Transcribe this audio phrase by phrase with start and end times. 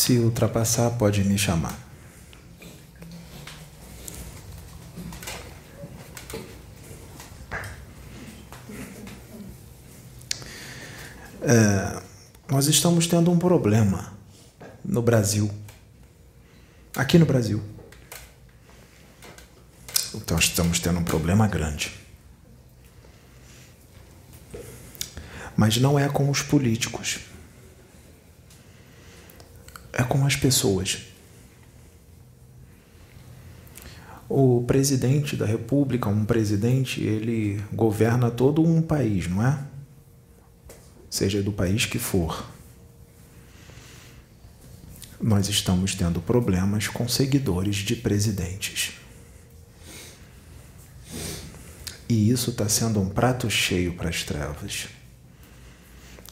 [0.00, 1.78] Se ultrapassar, pode me chamar.
[11.42, 12.02] É,
[12.50, 14.14] nós estamos tendo um problema
[14.82, 15.50] no Brasil.
[16.96, 17.62] Aqui no Brasil.
[20.14, 21.92] Então estamos tendo um problema grande.
[25.54, 27.20] Mas não é com os políticos.
[30.10, 31.02] Com as pessoas.
[34.28, 39.64] O presidente da República, um presidente, ele governa todo um país, não é?
[41.08, 42.44] Seja do país que for.
[45.20, 48.94] Nós estamos tendo problemas com seguidores de presidentes.
[52.08, 54.88] E isso está sendo um prato cheio para as trevas.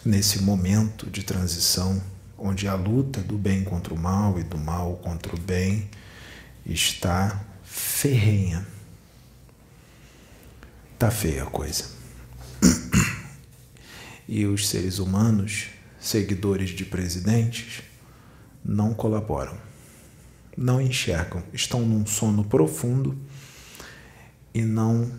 [0.05, 2.03] Nesse momento de transição,
[2.39, 5.91] onde a luta do bem contra o mal e do mal contra o bem
[6.65, 8.67] está ferrenha.
[10.99, 11.85] Tá feia a coisa.
[14.31, 17.83] E os seres humanos, seguidores de presidentes,
[18.63, 19.57] não colaboram,
[20.55, 23.17] não enxergam, estão num sono profundo
[24.53, 25.11] e não,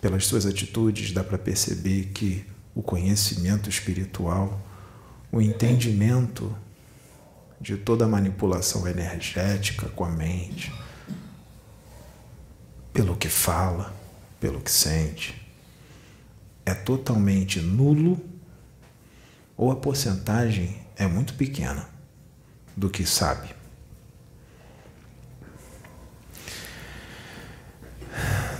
[0.00, 4.60] pelas suas atitudes, dá para perceber que o conhecimento espiritual,
[5.32, 6.54] o entendimento
[7.58, 10.70] de toda a manipulação energética com a mente,
[12.92, 13.94] pelo que fala,
[14.38, 15.40] pelo que sente,
[16.66, 18.20] é totalmente nulo
[19.56, 21.88] ou a porcentagem é muito pequena
[22.76, 23.54] do que sabe.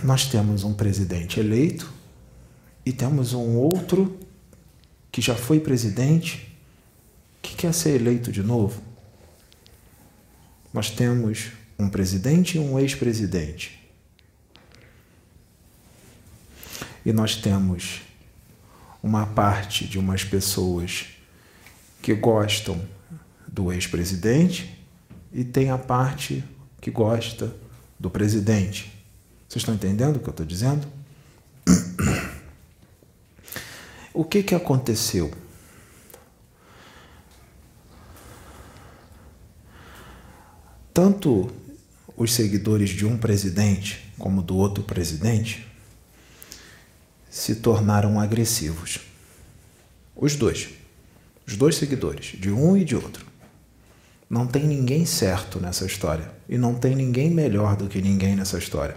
[0.02, 1.92] Nós temos um presidente eleito
[2.84, 4.18] e temos um outro
[5.12, 6.51] que já foi presidente
[7.42, 8.80] que quer ser eleito de novo.
[10.72, 13.78] Nós temos um presidente e um ex-presidente.
[17.04, 18.00] E nós temos
[19.02, 21.06] uma parte de umas pessoas
[22.00, 22.80] que gostam
[23.48, 24.78] do ex-presidente
[25.32, 26.44] e tem a parte
[26.80, 27.54] que gosta
[27.98, 28.92] do presidente.
[29.48, 30.86] Vocês estão entendendo o que eu estou dizendo?
[34.14, 35.32] O que, que aconteceu?
[40.92, 41.50] Tanto
[42.16, 45.66] os seguidores de um presidente como do outro presidente
[47.30, 49.00] se tornaram agressivos.
[50.14, 50.68] Os dois.
[51.46, 53.26] Os dois seguidores, de um e de outro.
[54.28, 56.30] Não tem ninguém certo nessa história.
[56.48, 58.96] E não tem ninguém melhor do que ninguém nessa história.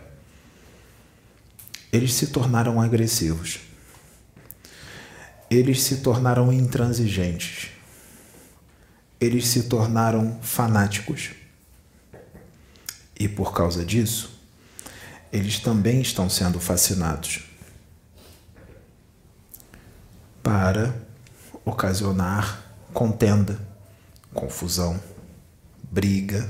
[1.91, 3.59] Eles se tornaram agressivos.
[5.49, 7.69] Eles se tornaram intransigentes.
[9.19, 11.31] Eles se tornaram fanáticos.
[13.17, 14.39] E por causa disso,
[15.31, 17.43] eles também estão sendo fascinados
[20.43, 20.95] para
[21.63, 23.59] ocasionar contenda,
[24.33, 25.01] confusão,
[25.91, 26.49] briga,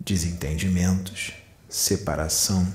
[0.00, 1.32] desentendimentos,
[1.68, 2.66] separação.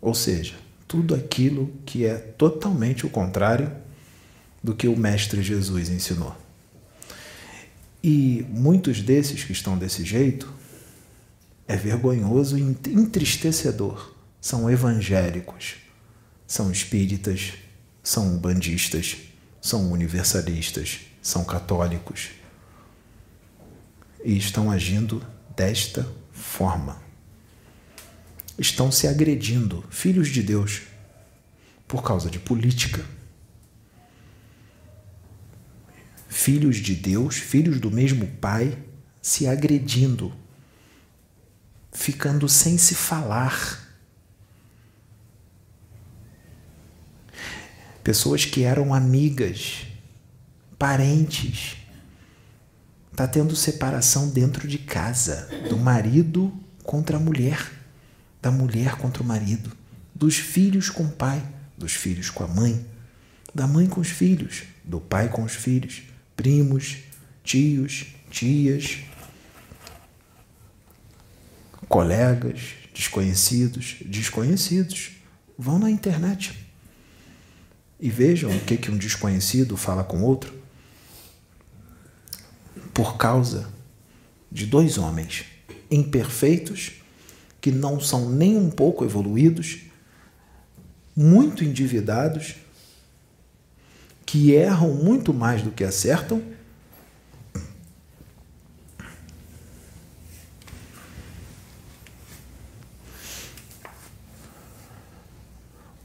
[0.00, 0.54] Ou seja,
[0.86, 3.70] tudo aquilo que é totalmente o contrário
[4.62, 6.36] do que o Mestre Jesus ensinou.
[8.02, 10.52] E muitos desses que estão desse jeito
[11.68, 14.14] é vergonhoso e entristecedor.
[14.40, 15.76] São evangélicos,
[16.46, 17.52] são espíritas,
[18.02, 19.18] são bandistas,
[19.60, 22.30] são universalistas, são católicos
[24.24, 25.24] e estão agindo
[25.54, 27.00] desta forma.
[28.58, 30.82] Estão se agredindo, filhos de Deus,
[31.86, 33.04] por causa de política.
[36.28, 38.76] Filhos de Deus, filhos do mesmo Pai,
[39.20, 40.32] se agredindo,
[41.98, 43.84] ficando sem se falar
[48.04, 49.88] pessoas que eram amigas,
[50.78, 51.76] parentes.
[53.10, 57.68] Está tendo separação dentro de casa, do marido contra a mulher,
[58.40, 59.76] da mulher contra o marido,
[60.14, 61.44] dos filhos com o pai,
[61.76, 62.86] dos filhos com a mãe,
[63.52, 66.04] da mãe com os filhos, do pai com os filhos,
[66.36, 66.98] primos,
[67.42, 68.98] tios, tias,
[71.88, 72.60] colegas,
[72.94, 75.12] desconhecidos, desconhecidos.
[75.56, 76.66] Vão na internet
[77.98, 80.54] e vejam o que, que um desconhecido fala com outro.
[82.94, 83.68] Por causa
[84.50, 85.44] de dois homens
[85.90, 86.92] imperfeitos,
[87.60, 89.80] que não são nem um pouco evoluídos,
[91.16, 92.54] muito endividados,
[94.24, 96.42] que erram muito mais do que acertam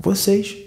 [0.04, 0.58] Vocês.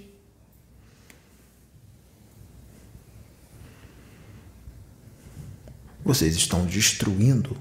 [6.03, 7.55] Vocês estão destruindo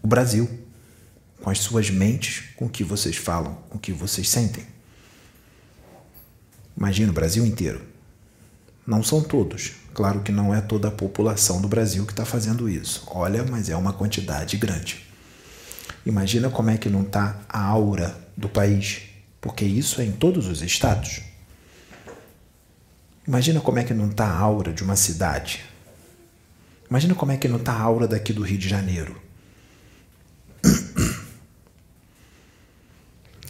[0.00, 0.48] o Brasil
[1.42, 4.64] com as suas mentes, com o que vocês falam, com o que vocês sentem.
[6.76, 7.82] Imagina o Brasil inteiro.
[8.86, 9.72] Não são todos.
[9.92, 13.02] Claro que não é toda a população do Brasil que está fazendo isso.
[13.08, 15.04] Olha, mas é uma quantidade grande.
[16.06, 19.02] Imagina como é que não está a aura do país,
[19.40, 21.22] porque isso é em todos os estados.
[23.26, 25.64] Imagina como é que não está a aura de uma cidade.
[26.90, 29.20] Imagina como é que não está a aura daqui do Rio de Janeiro.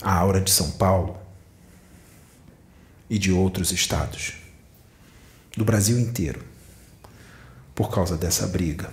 [0.03, 1.17] A aura de São Paulo
[3.09, 4.33] e de outros estados,
[5.57, 6.43] do Brasil inteiro,
[7.75, 8.91] por causa dessa briga.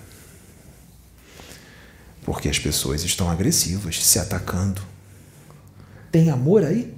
[2.23, 4.81] Porque as pessoas estão agressivas, se atacando.
[6.11, 6.95] Tem amor aí?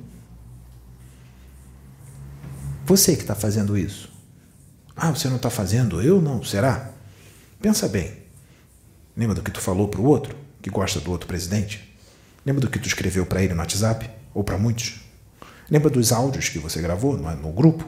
[2.86, 4.12] Você que está fazendo isso.
[4.96, 6.02] Ah, você não está fazendo?
[6.02, 6.44] Eu não.
[6.44, 6.92] Será?
[7.62, 8.22] Pensa bem.
[9.16, 11.96] Lembra do que tu falou para o outro, que gosta do outro presidente?
[12.46, 14.10] Lembra do que tu escreveu para ele no WhatsApp?
[14.34, 15.02] Ou para muitos?
[15.70, 17.88] Lembra dos áudios que você gravou no, no grupo?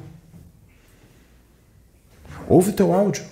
[2.48, 3.24] Ouve o teu áudio.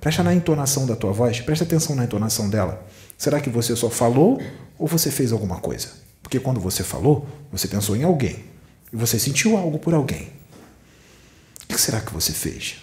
[0.00, 2.86] Presta na entonação da tua voz, presta atenção na entonação dela.
[3.18, 4.40] Será que você só falou
[4.78, 6.05] ou você fez alguma coisa?
[6.26, 8.46] Porque quando você falou, você pensou em alguém
[8.92, 10.32] e você sentiu algo por alguém.
[11.62, 12.78] O que será que você fez?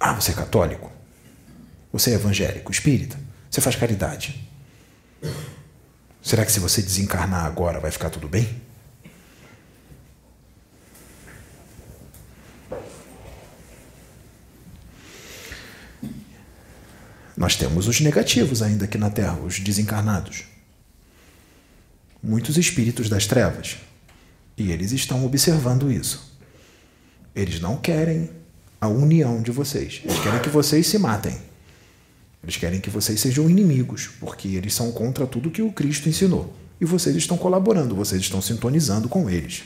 [0.00, 0.90] Ah, você é católico?
[1.92, 3.16] Você é evangélico, espírita?
[3.48, 4.50] Você faz caridade?
[6.20, 8.60] Será que se você desencarnar agora vai ficar tudo bem?
[17.36, 20.52] Nós temos os negativos ainda aqui na Terra, os desencarnados.
[22.24, 23.76] Muitos espíritos das trevas.
[24.56, 26.32] E eles estão observando isso.
[27.36, 28.30] Eles não querem
[28.80, 30.00] a união de vocês.
[30.02, 31.36] Eles querem que vocês se matem.
[32.42, 36.54] Eles querem que vocês sejam inimigos, porque eles são contra tudo que o Cristo ensinou.
[36.80, 39.62] E vocês estão colaborando, vocês estão sintonizando com eles.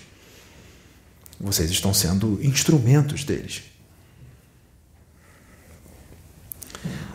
[1.40, 3.62] Vocês estão sendo instrumentos deles.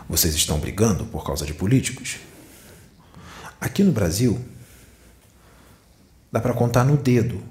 [0.07, 2.17] Vocês estão brigando por causa de políticos?
[3.59, 4.39] Aqui no Brasil,
[6.33, 7.44] dá para contar no dedo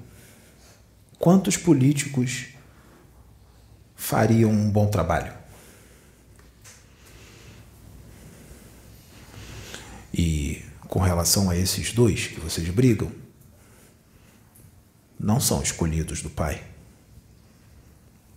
[1.17, 2.47] quantos políticos
[3.95, 5.33] fariam um bom trabalho.
[10.13, 13.09] E com relação a esses dois que vocês brigam,
[15.17, 16.61] não são escolhidos do Pai.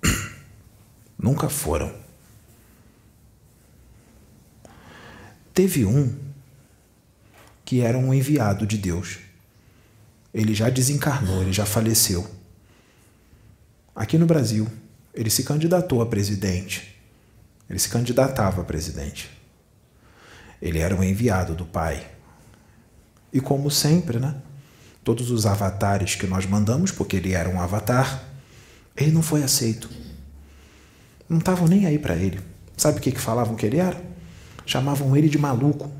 [1.19, 1.93] Nunca foram.
[5.53, 6.17] Teve um
[7.65, 9.26] que era um enviado de Deus.
[10.37, 12.29] Ele já desencarnou, ele já faleceu.
[13.95, 14.69] Aqui no Brasil,
[15.15, 16.95] ele se candidatou a presidente.
[17.71, 19.31] Ele se candidatava a presidente.
[20.61, 22.07] Ele era um enviado do Pai.
[23.33, 24.37] E como sempre, né?
[25.03, 28.23] Todos os avatares que nós mandamos, porque ele era um avatar,
[28.95, 29.89] ele não foi aceito.
[31.27, 32.41] Não estavam nem aí para ele.
[32.77, 34.05] Sabe o que, que falavam que ele era?
[34.67, 35.91] chamavam ele de maluco.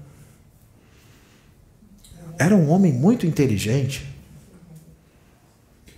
[2.39, 4.16] Era um homem muito inteligente.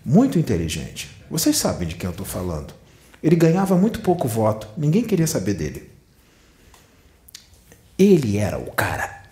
[0.09, 1.11] Muito inteligente.
[1.31, 2.73] Vocês sabem de quem eu estou falando.
[3.23, 5.91] Ele ganhava muito pouco voto, ninguém queria saber dele.
[7.99, 9.25] Ele era o cara.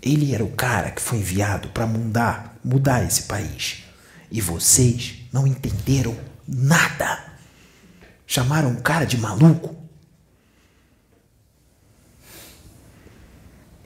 [0.00, 3.84] Ele era o cara que foi enviado para mudar, mudar esse país.
[4.32, 6.16] E vocês não entenderam
[6.48, 7.34] nada.
[8.26, 9.76] Chamaram o cara de maluco.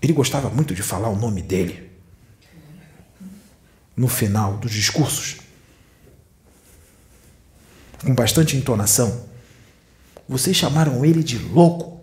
[0.00, 1.89] Ele gostava muito de falar o nome dele
[3.97, 5.37] no final dos discursos,
[8.02, 9.28] com bastante entonação.
[10.28, 12.00] Vocês chamaram ele de louco.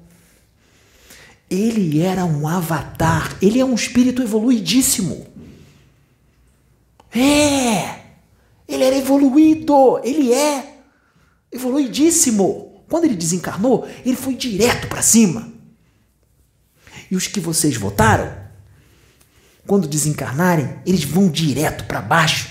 [1.50, 5.25] Ele era um avatar, ele é um espírito evoluidíssimo.
[7.10, 8.01] É!
[8.67, 10.82] Ele era evoluído, ele é
[11.51, 12.84] evoluidíssimo.
[12.89, 15.51] Quando ele desencarnou, ele foi direto para cima.
[17.10, 18.47] E os que vocês votaram,
[19.67, 22.50] quando desencarnarem, eles vão direto para baixo.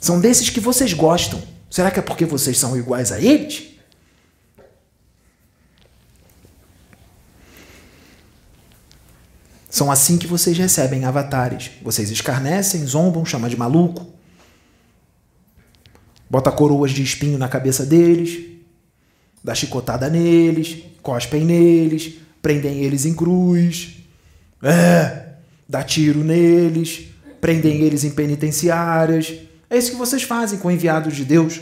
[0.00, 1.42] São desses que vocês gostam.
[1.70, 3.74] Será que é porque vocês são iguais a eles?
[9.70, 11.70] São assim que vocês recebem avatares.
[11.82, 14.06] Vocês escarnecem, zombam, chamam de maluco.
[16.30, 18.54] Bota coroas de espinho na cabeça deles
[19.44, 23.98] dá chicotada neles, cospem neles, prendem eles em cruz.
[24.64, 25.34] É,
[25.68, 29.34] dá tiro neles, prendem eles em penitenciárias.
[29.68, 31.60] É isso que vocês fazem com enviados de Deus.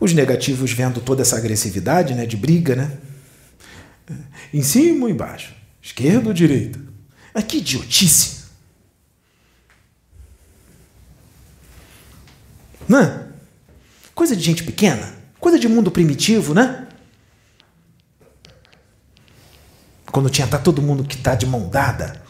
[0.00, 2.98] Os negativos vendo toda essa agressividade, né, de briga, né?
[4.52, 5.54] Em cima ou embaixo?
[5.80, 6.80] Esquerda ou direita?
[7.32, 8.38] Mas que idiotice!
[12.88, 13.28] Né?
[14.14, 16.87] Coisa de gente pequena, coisa de mundo primitivo, né?
[20.10, 22.22] Quando tinha tá todo mundo que tá de mão dada,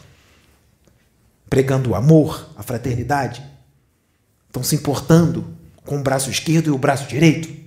[1.49, 3.43] pregando o amor, a fraternidade,
[4.47, 7.57] estão se importando com o braço esquerdo e o braço direito.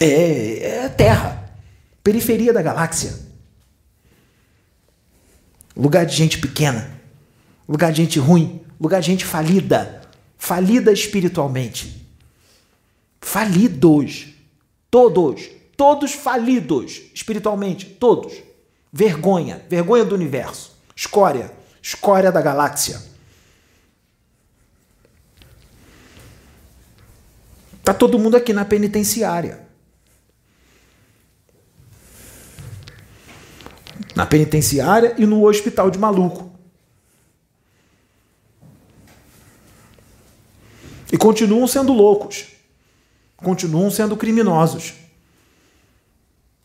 [0.00, 1.50] É, é a Terra,
[2.02, 3.14] periferia da galáxia.
[5.76, 6.90] Lugar de gente pequena,
[7.68, 10.02] lugar de gente ruim, lugar de gente falida,
[10.38, 12.05] falida espiritualmente.
[13.26, 14.28] Falidos.
[14.88, 18.34] Todos, todos falidos espiritualmente, todos.
[18.92, 21.52] Vergonha, vergonha do universo, escória,
[21.82, 23.02] escória da galáxia.
[27.82, 29.66] Tá todo mundo aqui na penitenciária.
[34.14, 36.50] na penitenciária e no hospital de maluco.
[41.12, 42.55] E continuam sendo loucos,
[43.36, 44.94] continuam sendo criminosos.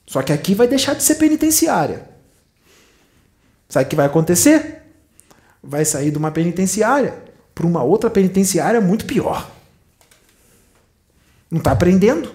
[0.05, 2.09] Só que aqui vai deixar de ser penitenciária.
[3.69, 4.83] Sabe o que vai acontecer?
[5.63, 7.23] Vai sair de uma penitenciária
[7.53, 9.49] para uma outra penitenciária muito pior.
[11.49, 12.33] Não está aprendendo,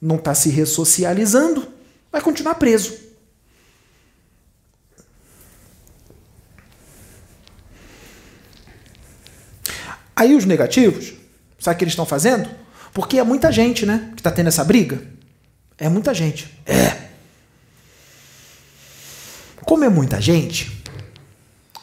[0.00, 1.66] não está se ressocializando,
[2.12, 3.06] vai continuar preso.
[10.14, 11.12] Aí os negativos,
[11.58, 12.48] sabe o que eles estão fazendo?
[12.96, 14.10] Porque é muita gente, né?
[14.14, 15.06] Que está tendo essa briga.
[15.76, 16.50] É muita gente.
[16.64, 17.10] É.
[19.66, 20.82] Como é muita gente,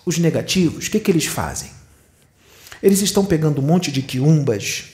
[0.03, 1.69] os negativos, o que, que eles fazem?
[2.81, 4.85] Eles estão pegando um monte de quiumbas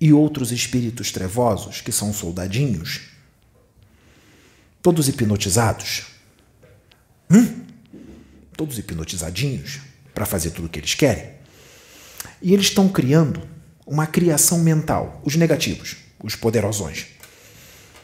[0.00, 3.02] e outros espíritos trevosos, que são soldadinhos,
[4.82, 6.06] todos hipnotizados.
[7.30, 7.62] Hum?
[8.56, 9.78] Todos hipnotizadinhos
[10.12, 11.30] para fazer tudo o que eles querem.
[12.42, 13.53] E eles estão criando
[13.86, 17.06] uma criação mental, os negativos, os poderosões.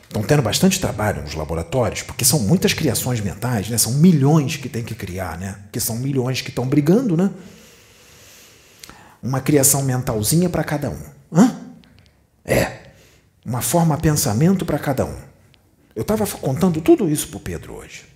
[0.02, 3.78] Estão tendo bastante trabalho nos laboratórios, porque são muitas criações mentais, né?
[3.78, 5.56] São milhões que tem que criar, né?
[5.70, 7.30] Que são milhões que estão brigando, né?
[9.22, 11.00] Uma criação mentalzinha para cada um.
[11.32, 11.60] Hã?
[12.44, 12.90] É.
[13.44, 15.16] Uma forma pensamento para cada um.
[15.94, 18.10] Eu estava contando tudo isso para o Pedro hoje.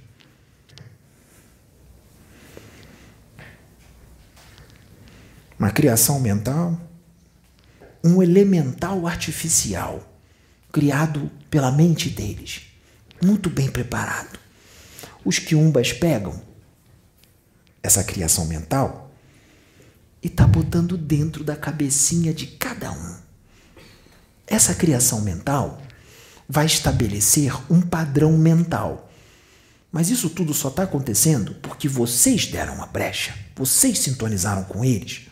[5.58, 6.78] uma criação mental,
[8.04, 10.06] um elemental artificial
[10.70, 12.62] criado pela mente deles,
[13.22, 14.38] muito bem preparado.
[15.24, 16.38] Os quiumbas pegam
[17.82, 19.10] essa criação mental
[20.22, 23.16] e tá botando dentro da cabecinha de cada um.
[24.46, 25.80] Essa criação mental
[26.46, 29.10] vai estabelecer um padrão mental.
[29.90, 35.23] Mas isso tudo só está acontecendo porque vocês deram a brecha, vocês sintonizaram com eles.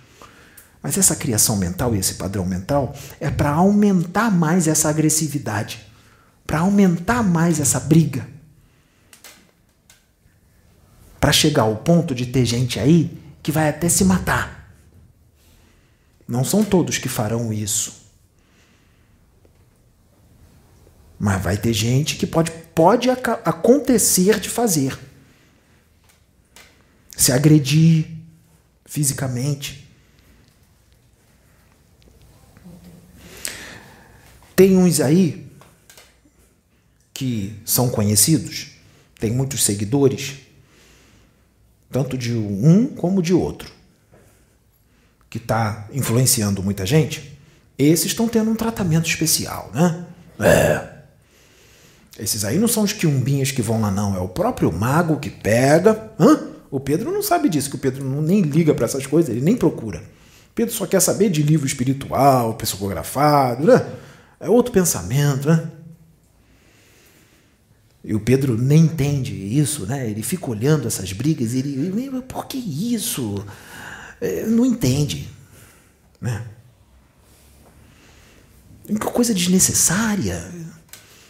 [0.83, 5.87] Mas essa criação mental e esse padrão mental é para aumentar mais essa agressividade,
[6.45, 8.27] para aumentar mais essa briga.
[11.21, 14.75] Para chegar ao ponto de ter gente aí que vai até se matar.
[16.27, 18.03] Não são todos que farão isso.
[21.17, 24.99] Mas vai ter gente que pode, pode acontecer de fazer.
[27.17, 28.07] Se agredir
[28.85, 29.82] fisicamente
[34.55, 35.47] Tem uns aí
[37.13, 38.69] que são conhecidos,
[39.19, 40.35] tem muitos seguidores,
[41.91, 43.71] tanto de um como de outro,
[45.31, 47.39] que está influenciando muita gente.
[47.79, 50.07] Esses estão tendo um tratamento especial, né?
[50.41, 50.93] É.
[52.19, 54.15] Esses aí não são os quiumbinhas que vão lá, não.
[54.15, 56.13] É o próprio mago que pega.
[56.19, 56.49] Hã?
[56.71, 59.45] O Pedro não sabe disso, que o Pedro não, nem liga para essas coisas, ele
[59.45, 60.03] nem procura.
[60.55, 63.87] Pedro só quer saber de livro espiritual, psicografado, né?
[64.43, 65.71] É outro pensamento, né?
[68.03, 70.11] E o Pedro nem entende isso, né?
[70.11, 73.47] Ele fica olhando essas brigas e ele, por que isso?
[74.21, 75.31] É, não entende,
[76.21, 76.45] né?
[78.85, 80.53] Que coisa desnecessária,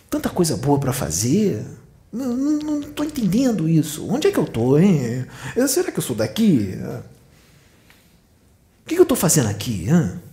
[0.08, 1.62] tanta coisa boa para fazer.
[2.10, 4.08] Não estou entendendo isso.
[4.08, 5.26] Onde é que eu estou, hein?
[5.68, 6.78] Será que eu sou daqui?
[8.80, 9.86] O que, que eu estou fazendo aqui?
[9.86, 10.31] Hein?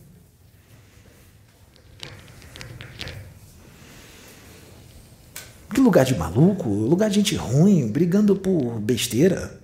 [5.81, 9.59] Lugar de maluco, lugar de gente ruim, brigando por besteira.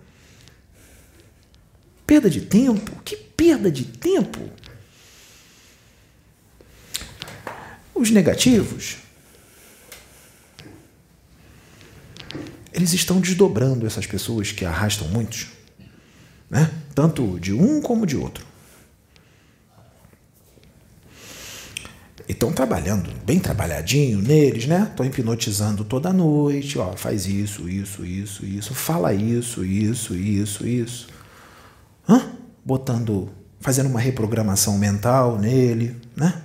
[2.06, 2.92] Perda de tempo?
[3.04, 4.40] Que perda de tempo?
[7.94, 8.98] Os negativos,
[12.74, 15.48] eles estão desdobrando essas pessoas que arrastam muitos,
[16.50, 16.70] né?
[16.94, 18.46] tanto de um como de outro.
[22.34, 24.88] Estão trabalhando bem trabalhadinho neles, né?
[24.90, 31.08] Estão hipnotizando toda noite, ó, faz isso, isso, isso, isso, fala isso, isso, isso, isso.
[32.08, 32.22] Hã?
[32.64, 33.30] Botando,
[33.60, 36.42] fazendo uma reprogramação mental nele, né?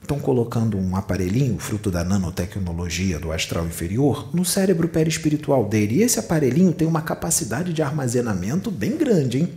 [0.00, 5.96] Estão colocando um aparelhinho, fruto da nanotecnologia do astral inferior, no cérebro perispiritual dele.
[5.96, 9.52] E esse aparelhinho tem uma capacidade de armazenamento bem grande, hein?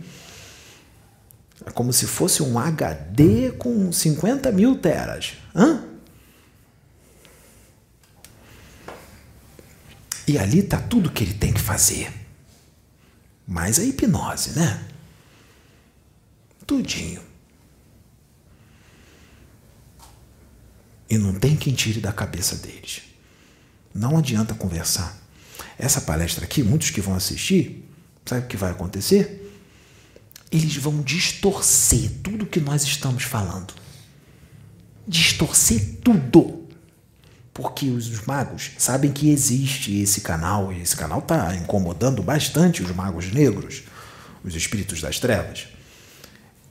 [1.66, 5.34] É como se fosse um HD com 50 mil teras.
[5.54, 5.84] Hã?
[10.26, 12.12] E ali está tudo que ele tem que fazer.
[13.46, 14.86] Mais a hipnose, né?
[16.66, 17.22] Tudinho.
[21.10, 23.02] E não tem quem tire da cabeça deles.
[23.94, 25.20] Não adianta conversar.
[25.78, 27.86] Essa palestra aqui, muitos que vão assistir,
[28.24, 29.41] sabe o que vai acontecer?
[30.52, 33.72] Eles vão distorcer tudo que nós estamos falando.
[35.08, 36.68] Distorcer tudo.
[37.54, 42.90] Porque os magos sabem que existe esse canal, e esse canal está incomodando bastante os
[42.94, 43.82] magos negros,
[44.44, 45.68] os espíritos das trevas.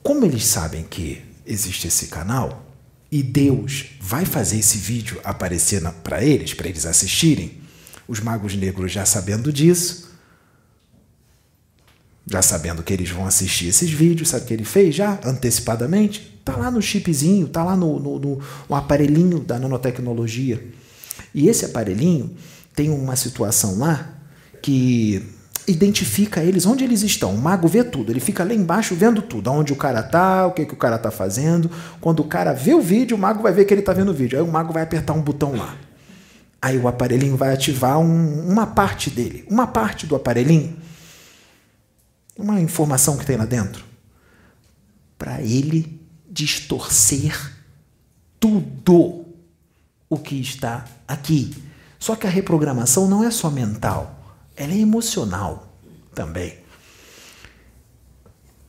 [0.02, 2.66] Como eles sabem que existe esse canal,
[3.10, 7.60] e Deus vai fazer esse vídeo aparecer para eles, para eles assistirem,
[8.08, 10.11] os magos negros já sabendo disso,
[12.32, 16.40] já sabendo que eles vão assistir esses vídeos, sabe o que ele fez já antecipadamente?
[16.44, 20.64] Tá lá no chipzinho, tá lá no, no, no, no aparelhinho da nanotecnologia.
[21.34, 22.34] E esse aparelhinho
[22.74, 24.14] tem uma situação lá
[24.60, 25.22] que
[25.68, 27.34] identifica eles onde eles estão.
[27.34, 30.52] O mago vê tudo, ele fica lá embaixo vendo tudo, aonde o cara tá, o
[30.52, 31.70] que, que o cara tá fazendo.
[32.00, 34.14] Quando o cara vê o vídeo, o mago vai ver que ele tá vendo o
[34.14, 34.38] vídeo.
[34.38, 35.76] Aí o mago vai apertar um botão lá.
[36.60, 40.76] Aí o aparelhinho vai ativar um, uma parte dele, uma parte do aparelhinho
[42.36, 43.84] uma informação que tem lá dentro,
[45.18, 47.54] para ele distorcer
[48.40, 49.26] tudo
[50.08, 51.54] o que está aqui.
[51.98, 54.18] Só que a reprogramação não é só mental,
[54.56, 55.76] ela é emocional
[56.14, 56.58] também.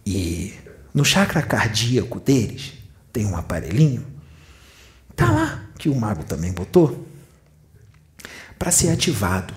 [0.05, 0.53] E
[0.93, 2.73] no chakra cardíaco deles
[3.11, 4.05] tem um aparelhinho,
[5.15, 7.07] tá lá que o mago também botou,
[8.59, 9.53] para ser ativado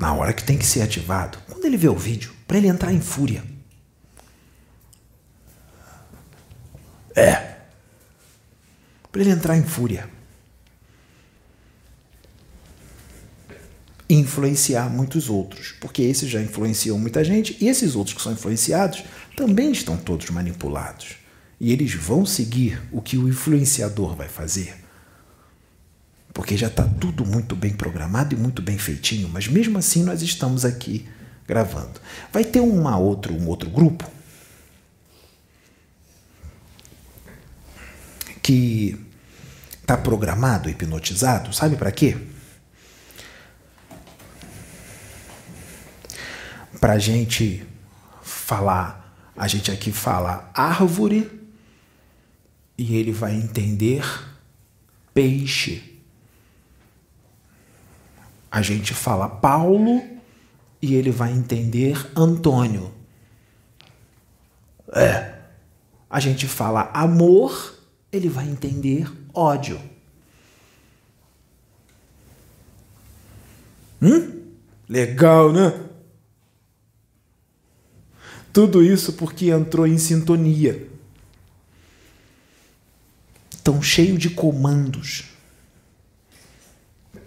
[0.00, 2.90] na hora que tem que ser ativado, quando ele vê o vídeo, para ele entrar
[2.90, 3.44] em fúria.
[7.14, 7.56] É.
[9.12, 10.08] Para ele entrar em fúria.
[14.08, 19.04] Influenciar muitos outros, porque esses já influenciam muita gente e esses outros que são influenciados
[19.36, 21.16] também estão todos manipulados.
[21.60, 24.79] E eles vão seguir o que o influenciador vai fazer
[26.40, 30.22] porque já está tudo muito bem programado e muito bem feitinho, mas mesmo assim nós
[30.22, 31.06] estamos aqui
[31.46, 32.00] gravando.
[32.32, 34.10] Vai ter uma outro, um outro grupo
[38.42, 38.98] que
[39.82, 42.16] está programado, hipnotizado, sabe para quê?
[46.80, 47.66] Para a gente
[48.22, 51.30] falar, a gente aqui fala árvore
[52.78, 54.02] e ele vai entender
[55.12, 55.89] peixe
[58.50, 60.02] a gente fala Paulo
[60.82, 62.92] e ele vai entender Antônio.
[64.92, 65.38] É.
[66.08, 67.78] A gente fala amor,
[68.10, 69.80] ele vai entender ódio.
[74.02, 74.40] Hum?
[74.88, 75.86] Legal, né?
[78.52, 80.88] Tudo isso porque entrou em sintonia.
[83.62, 85.29] Tão cheio de comandos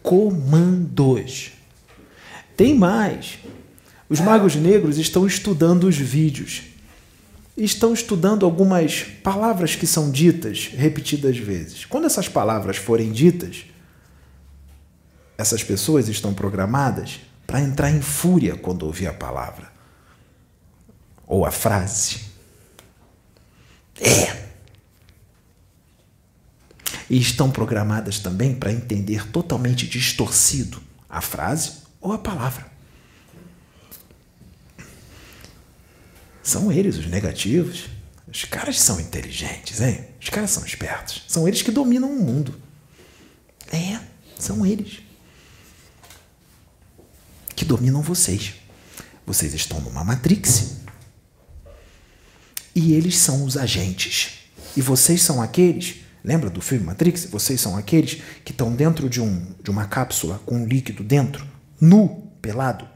[0.03, 1.53] comandos.
[2.55, 3.39] Tem mais.
[4.09, 6.63] Os magos negros estão estudando os vídeos.
[7.55, 11.85] Estão estudando algumas palavras que são ditas repetidas vezes.
[11.85, 13.65] Quando essas palavras forem ditas,
[15.37, 19.71] essas pessoas estão programadas para entrar em fúria quando ouvir a palavra
[21.25, 22.21] ou a frase.
[23.99, 24.52] É
[27.13, 32.65] e estão programadas também para entender totalmente distorcido a frase ou a palavra.
[36.41, 37.85] São eles os negativos.
[38.27, 40.05] Os caras são inteligentes, hein?
[40.19, 41.23] Os caras são espertos.
[41.27, 42.59] São eles que dominam o mundo.
[43.71, 43.99] É.
[44.39, 45.03] São eles
[47.55, 48.55] que dominam vocês.
[49.23, 50.77] Vocês estão numa matrix
[52.73, 54.39] e eles são os agentes.
[54.75, 57.25] E vocês são aqueles, lembra do filme Matrix?
[57.25, 61.45] Vocês são aqueles que estão dentro de, um, de uma cápsula com um líquido dentro,
[61.79, 62.87] nu, pelado,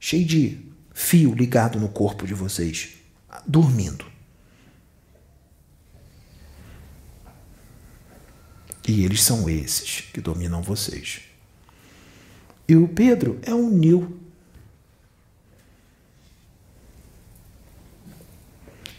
[0.00, 2.94] cheio de fio ligado no corpo de vocês,
[3.46, 4.06] dormindo.
[8.86, 11.20] E eles são esses que dominam vocês.
[12.66, 14.18] E o Pedro é um Nil.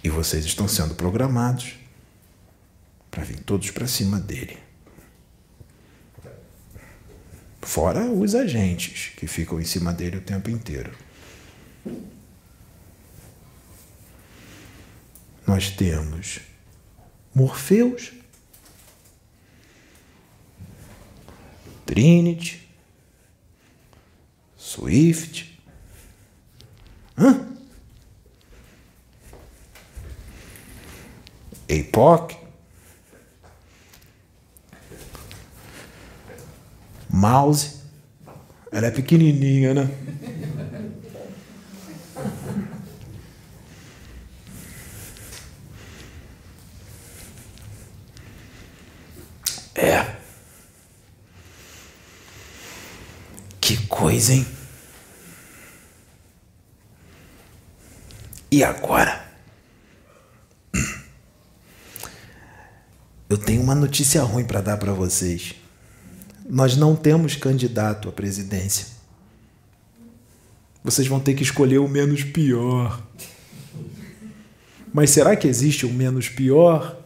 [0.03, 1.78] E vocês estão sendo programados
[3.09, 4.57] para vir todos para cima dele.
[7.61, 10.91] Fora os agentes que ficam em cima dele o tempo inteiro.
[15.45, 16.39] Nós temos
[17.33, 18.11] Morpheus,
[21.85, 22.69] Trinity,
[24.57, 25.59] Swift.
[27.17, 27.47] Hã?
[31.69, 32.38] APOC.
[37.09, 37.79] Mouse.
[38.71, 39.89] Ela é pequenininha, né?
[49.75, 50.15] É.
[53.59, 54.45] Que coisa, hein?
[58.51, 59.27] E agora?
[63.29, 65.55] Eu tenho uma notícia ruim para dar para vocês.
[66.49, 68.88] Nós não temos candidato à presidência.
[70.83, 73.05] Vocês vão ter que escolher o menos pior.
[74.91, 76.99] Mas será que existe um menos pior?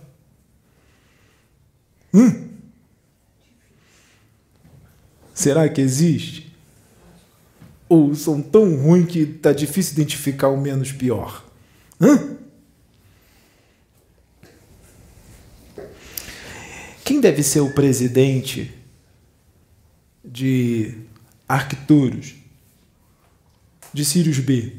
[2.13, 2.47] Hum?
[5.34, 6.56] Será que existe?
[7.89, 11.43] Ou são tão ruins que tá difícil identificar o menos pior?
[11.99, 12.38] Hã?
[17.03, 18.83] Quem deve ser o presidente
[20.34, 20.96] de
[21.48, 22.34] Arcturus,
[23.93, 24.78] de Sirius B?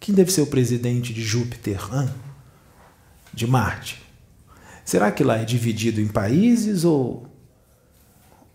[0.00, 2.10] Quem deve ser o presidente de Júpiter, hein?
[3.32, 4.02] de Marte?
[4.84, 7.28] Será que lá é dividido em países ou,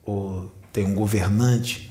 [0.03, 1.89] ou tem um governante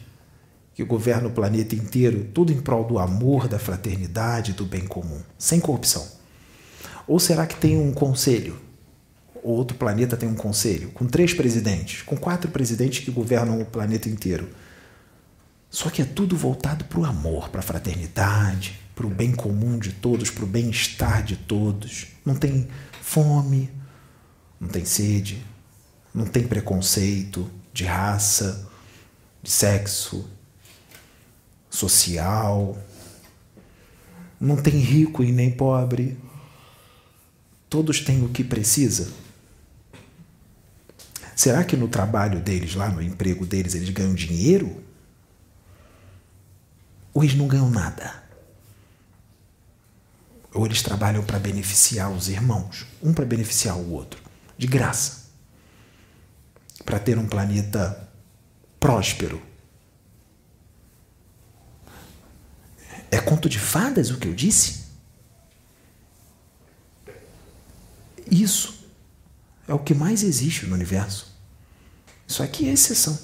[0.74, 5.22] que governa o planeta inteiro, tudo em prol do amor, da fraternidade, do bem comum,
[5.38, 6.06] sem corrupção?
[7.06, 8.60] Ou será que tem um conselho?
[9.42, 13.66] Ou outro planeta tem um conselho, com três presidentes, com quatro presidentes que governam o
[13.66, 14.48] planeta inteiro.
[15.68, 19.78] Só que é tudo voltado para o amor, para a fraternidade, para o bem comum
[19.78, 22.08] de todos, para o bem-estar de todos.
[22.24, 22.68] Não tem
[23.00, 23.70] fome,
[24.60, 25.44] não tem sede,
[26.14, 28.68] não tem preconceito de raça,
[29.42, 30.28] de sexo,
[31.70, 32.78] social.
[34.38, 36.18] Não tem rico e nem pobre.
[37.70, 39.21] Todos têm o que precisa.
[41.42, 44.80] Será que no trabalho deles, lá no emprego deles, eles ganham dinheiro?
[47.12, 48.22] Ou eles não ganham nada?
[50.54, 54.22] Ou eles trabalham para beneficiar os irmãos, um para beneficiar o outro,
[54.56, 55.32] de graça,
[56.84, 58.08] para ter um planeta
[58.78, 59.42] próspero.
[63.10, 64.84] É conto de fadas o que eu disse?
[68.30, 68.86] Isso
[69.66, 71.31] é o que mais existe no universo.
[72.32, 73.18] Isso aqui é exceção.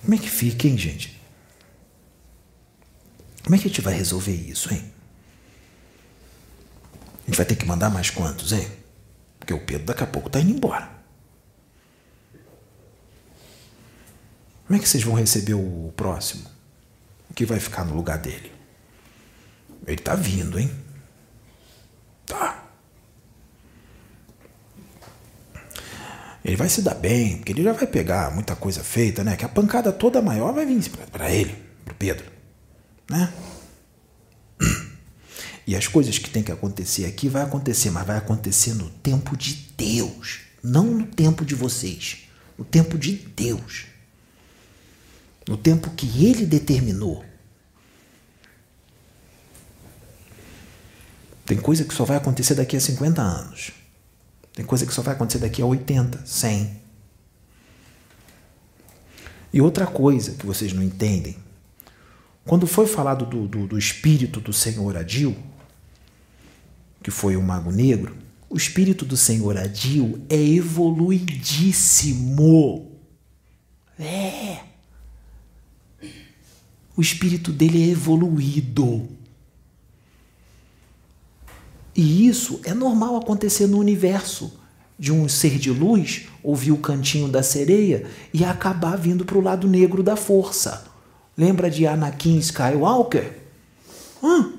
[0.00, 1.20] Como é que fica, hein, gente?
[3.44, 4.90] Como é que a gente vai resolver isso, hein?
[6.94, 8.72] A gente vai ter que mandar mais quantos, hein?
[9.38, 10.90] Porque o Pedro daqui a pouco tá indo embora.
[14.66, 16.48] Como é que vocês vão receber o próximo?
[17.28, 18.57] O que vai ficar no lugar dele?
[19.88, 20.70] Ele tá vindo, hein?
[22.26, 22.62] Tá.
[26.44, 29.36] Ele vai se dar bem, porque ele já vai pegar muita coisa feita, né?
[29.36, 32.26] Que a pancada toda maior vai vir para ele, pro Pedro,
[33.10, 33.32] né?
[35.66, 39.36] E as coisas que tem que acontecer aqui vai acontecer, mas vai acontecer no tempo
[39.36, 43.86] de Deus, não no tempo de vocês, no tempo de Deus.
[45.46, 47.24] No tempo que ele determinou.
[51.48, 53.72] Tem coisa que só vai acontecer daqui a 50 anos.
[54.52, 56.78] Tem coisa que só vai acontecer daqui a 80, 100.
[59.50, 61.38] E outra coisa que vocês não entendem:
[62.44, 65.34] Quando foi falado do, do, do espírito do Senhor Adil,
[67.02, 68.14] que foi o mago negro,
[68.50, 72.92] o espírito do Senhor Adil é evoluidíssimo.
[73.98, 74.58] É.
[76.94, 79.16] O espírito dele é evoluído.
[81.98, 84.56] E isso é normal acontecer no universo.
[84.96, 89.40] De um ser de luz ouvir o cantinho da sereia e acabar vindo para o
[89.40, 90.84] lado negro da força.
[91.36, 93.36] Lembra de Anakin Skywalker?
[94.22, 94.58] Hum.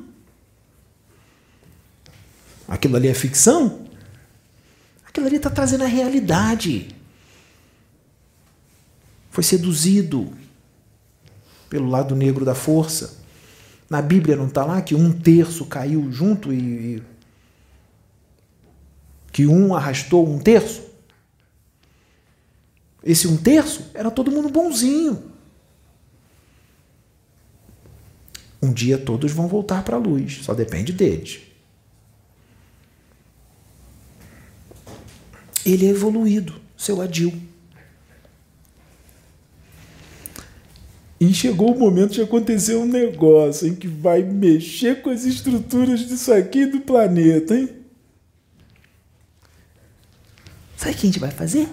[2.67, 3.86] Aquilo ali é ficção?
[5.06, 6.93] Aquilo ali está trazendo a realidade.
[9.30, 10.30] Foi seduzido
[11.69, 13.17] pelo lado negro da força.
[13.89, 17.02] Na Bíblia não está lá que um terço caiu junto e.
[19.31, 20.89] que um arrastou um terço?
[23.03, 25.31] Esse um terço era todo mundo bonzinho.
[28.61, 31.39] Um dia todos vão voltar para a luz, só depende deles.
[35.65, 37.33] Ele é evoluído, seu Adil.
[41.19, 45.99] E chegou o momento de acontecer um negócio em que vai mexer com as estruturas
[46.01, 47.78] disso aqui do planeta, hein?
[50.79, 51.69] Sabe o que a gente vai fazer?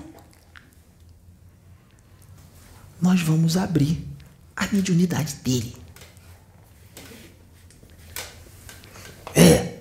[3.01, 4.05] Nós vamos abrir
[4.57, 5.77] a mediunidade dele.
[9.33, 9.79] É.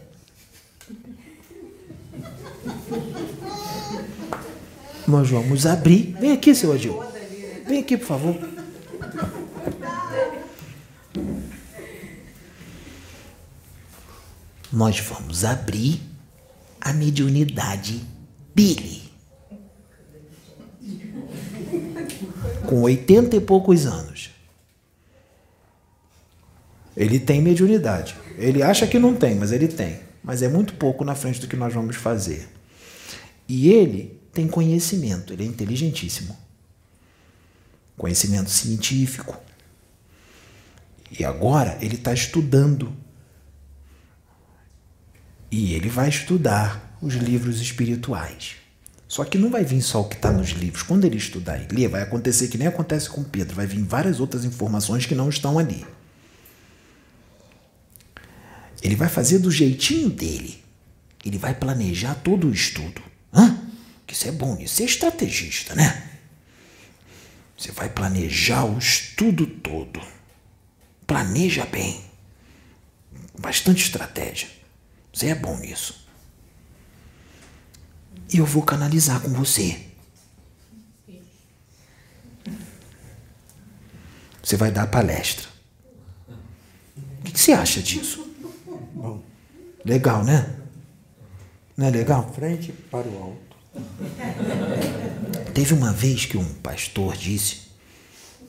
[5.08, 6.16] Nós vamos abrir.
[6.20, 7.04] Vem aqui, seu Adil.
[7.68, 8.38] Vem aqui, por favor.
[14.72, 16.00] Nós vamos abrir
[16.80, 18.06] a mediunidade
[18.54, 19.05] Billy.
[22.66, 24.32] Com oitenta e poucos anos.
[26.96, 28.16] Ele tem mediunidade.
[28.38, 30.00] Ele acha que não tem, mas ele tem.
[30.24, 32.48] Mas é muito pouco na frente do que nós vamos fazer.
[33.48, 36.36] E ele tem conhecimento, ele é inteligentíssimo.
[37.98, 39.38] Conhecimento científico.
[41.18, 42.94] E agora ele está estudando.
[45.52, 48.56] E ele vai estudar os livros espirituais.
[49.08, 50.84] Só que não vai vir só o que está nos livros.
[50.84, 53.56] Quando ele estudar e ler, vai acontecer que nem acontece com Pedro.
[53.56, 55.86] Vai vir várias outras informações que não estão ali.
[58.82, 60.64] Ele vai fazer do jeitinho dele.
[61.24, 63.02] Ele vai planejar todo o estudo.
[63.34, 63.58] Hã?
[64.08, 66.10] Isso é bom, isso é estrategista, né?
[67.58, 70.00] Você vai planejar o estudo todo.
[71.06, 72.02] Planeja bem.
[73.38, 74.48] Bastante estratégia.
[75.12, 76.05] Você é bom nisso.
[78.32, 79.80] E eu vou canalizar com você.
[84.42, 85.48] Você vai dar palestra.
[87.20, 88.26] O que você acha disso?
[88.94, 89.22] Bom.
[89.84, 90.56] Legal, né?
[91.76, 92.32] Não é legal?
[92.34, 93.46] Frente para o alto.
[95.54, 97.64] Teve uma vez que um pastor disse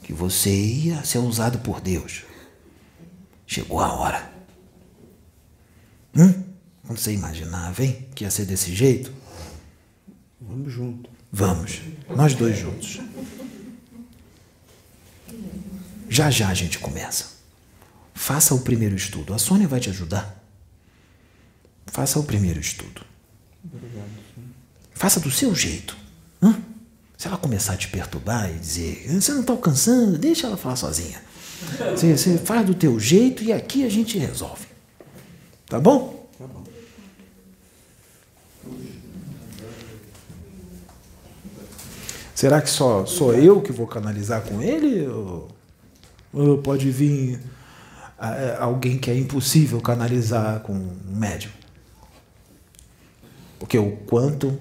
[0.02, 2.24] que você ia ser usado por Deus.
[3.46, 4.30] Chegou a hora.
[6.14, 6.44] Hum?
[6.86, 8.06] Quando você imaginava, hein?
[8.14, 9.12] Que ia ser desse jeito?
[10.48, 11.11] Vamos junto.
[11.32, 11.80] Vamos.
[12.09, 13.00] Nós dois juntos.
[16.09, 17.37] Já já a gente começa.
[18.14, 19.35] Faça o primeiro estudo.
[19.35, 20.42] A Sônia vai te ajudar.
[21.87, 23.02] Faça o primeiro estudo.
[23.64, 24.11] Obrigado.
[24.94, 25.96] Faça do seu jeito.
[26.42, 26.56] Hã?
[27.16, 30.76] Se ela começar a te perturbar e dizer, você não está alcançando, deixa ela falar
[30.76, 31.20] sozinha.
[31.90, 34.66] Você, você faz do teu jeito e aqui a gente resolve.
[35.66, 36.15] Tá bom.
[42.37, 45.07] Será que só sou eu que vou canalizar com ele?
[45.07, 45.49] Ou,
[46.35, 47.40] ou pode vir
[48.18, 51.51] ah, alguém que é impossível canalizar com um médium?
[53.59, 54.61] Porque o quanto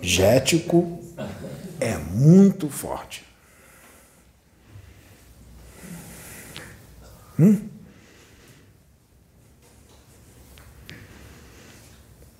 [0.00, 0.98] energético
[1.78, 3.26] é muito forte.
[7.38, 7.68] Hum?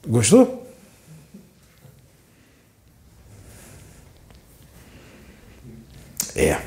[0.07, 0.67] Gostou?
[6.38, 6.62] É.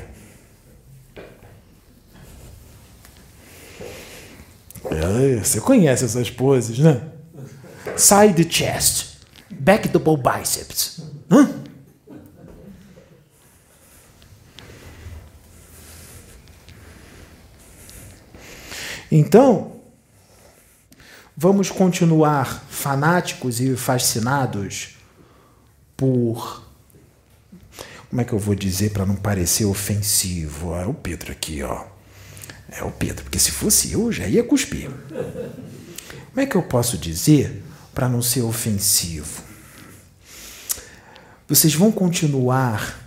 [5.42, 7.08] Você conhece essas poses, né?
[7.96, 9.16] Side chest,
[9.50, 11.00] back double biceps.
[11.30, 11.50] Hã?
[19.10, 19.80] Então,
[21.34, 24.98] vamos continuar fanáticos e fascinados
[25.96, 26.62] por
[28.12, 30.74] como é que eu vou dizer para não parecer ofensivo?
[30.74, 31.86] Ah, é o Pedro aqui, ó.
[32.68, 34.90] É o Pedro, porque se fosse eu, já ia cuspir.
[35.08, 37.62] Como é que eu posso dizer
[37.94, 39.42] para não ser ofensivo?
[41.48, 43.00] Vocês vão continuar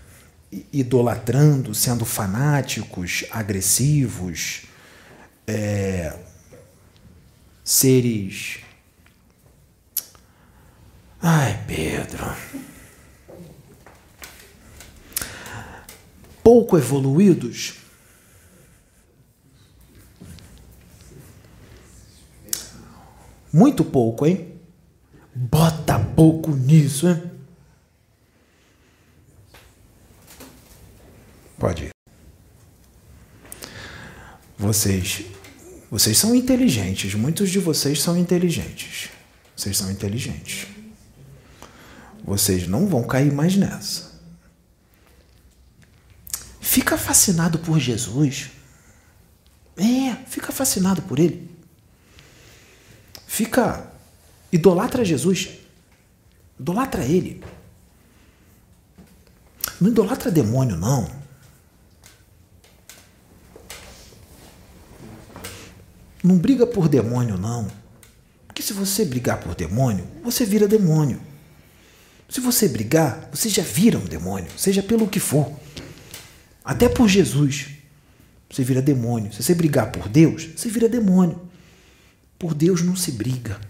[0.73, 4.63] idolatrando, sendo fanáticos, agressivos,
[5.45, 6.17] é,
[7.63, 8.57] seres.
[11.21, 12.25] Ai, Pedro.
[16.45, 17.73] Pouco evoluídos.
[23.51, 24.53] Muito pouco, hein?
[25.34, 27.31] Bota pouco nisso, hein?
[31.58, 31.89] Pode ir.
[34.55, 35.25] Vocês,
[35.89, 37.15] vocês são inteligentes.
[37.15, 39.10] Muitos de vocês são inteligentes.
[39.58, 40.67] Vocês são inteligentes.
[42.23, 44.04] Vocês não vão cair mais nessa.
[46.75, 48.51] Fica fascinado por Jesus.
[49.77, 51.49] É, fica fascinado por ele.
[53.25, 53.89] Fica
[54.51, 55.51] idolatra Jesus.
[56.59, 57.41] Idolatra ele.
[59.79, 61.09] Não idolatra demônio, não.
[66.21, 67.71] Não briga por demônio, não.
[68.47, 71.21] Porque se você brigar por demônio, você vira demônio.
[72.27, 75.49] Se você brigar, você já vira um demônio, seja pelo que for.
[76.65, 77.67] Até por Jesus,
[78.49, 79.32] você vira demônio.
[79.32, 81.39] Se você brigar por Deus, você vira demônio.
[82.39, 83.62] Por Deus não se briga.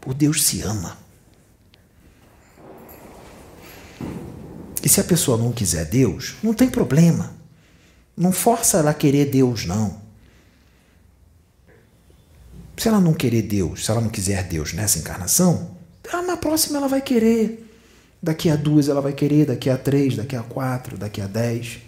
[0.00, 0.96] Por Deus se ama.
[4.82, 7.34] E se a pessoa não quiser Deus, não tem problema.
[8.16, 10.00] Não força ela a querer Deus, não.
[12.76, 15.76] Se ela não querer Deus, se ela não quiser Deus nessa encarnação,
[16.26, 17.66] na próxima ela vai querer.
[18.22, 21.80] Daqui a duas ela vai querer, daqui a três, daqui a quatro, daqui a dez.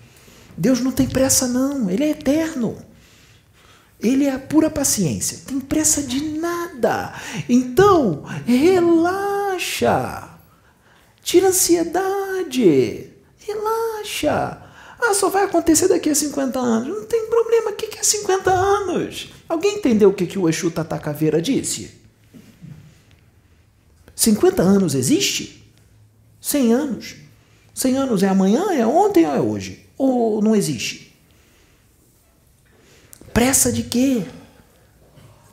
[0.56, 1.90] Deus não tem pressa, não.
[1.90, 2.76] Ele é eterno.
[4.00, 5.38] Ele é a pura paciência.
[5.46, 7.14] Tem pressa de nada.
[7.48, 10.28] Então, relaxa.
[11.22, 13.10] Tira ansiedade.
[13.38, 14.62] Relaxa.
[15.00, 16.88] Ah, só vai acontecer daqui a 50 anos.
[16.88, 17.70] Não tem problema.
[17.70, 19.32] O que é 50 anos?
[19.48, 22.02] Alguém entendeu o que o Exu Tata Caveira disse?
[24.14, 25.72] 50 anos existe?
[26.40, 27.16] 100 anos?
[27.74, 29.81] 100 anos é amanhã, é ontem ou é hoje?
[29.96, 31.16] Ou não existe?
[33.32, 34.24] Pressa de quê?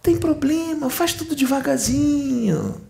[0.02, 2.82] Tem problema, faz tudo devagarzinho.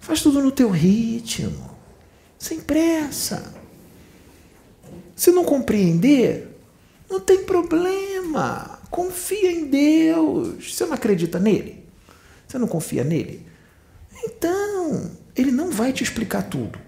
[0.00, 1.76] Faz tudo no teu ritmo.
[2.38, 3.52] Sem pressa.
[5.16, 6.56] Se não compreender,
[7.08, 8.78] não tem problema.
[8.90, 10.74] Confia em Deus.
[10.74, 11.84] Você não acredita nele?
[12.46, 13.46] Você não confia nele?
[14.24, 16.85] Então, ele não vai te explicar tudo.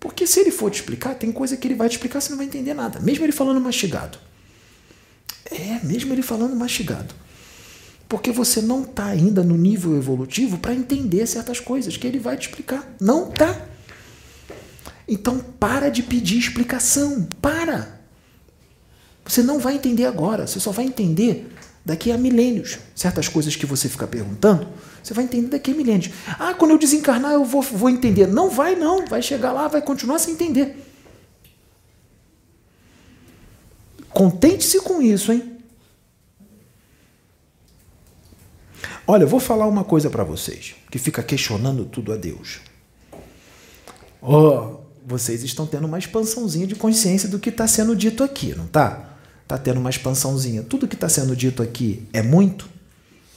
[0.00, 2.38] Porque se ele for te explicar, tem coisa que ele vai te explicar, você não
[2.38, 2.98] vai entender nada.
[3.00, 4.18] Mesmo ele falando mastigado.
[5.44, 7.14] É, mesmo ele falando mastigado.
[8.08, 12.36] Porque você não está ainda no nível evolutivo para entender certas coisas que ele vai
[12.36, 12.96] te explicar.
[12.98, 13.66] Não tá.
[15.06, 17.28] Então para de pedir explicação.
[17.40, 18.00] Para.
[19.24, 21.52] Você não vai entender agora, você só vai entender
[21.84, 22.78] daqui a milênios.
[22.94, 24.66] Certas coisas que você fica perguntando,
[25.02, 26.12] você vai entender daqui a milênios.
[26.38, 28.26] Ah, quando eu desencarnar eu vou, vou entender.
[28.26, 29.06] Não vai, não.
[29.06, 30.76] Vai chegar lá, vai continuar sem entender.
[34.10, 35.58] Contente-se com isso, hein?
[39.06, 42.60] Olha, eu vou falar uma coisa para vocês, que fica questionando tudo a Deus.
[44.22, 48.66] Oh, vocês estão tendo uma expansãozinha de consciência do que está sendo dito aqui, não
[48.66, 49.16] tá?
[49.42, 50.62] Está tendo uma expansãozinha.
[50.62, 52.68] Tudo que está sendo dito aqui é muito?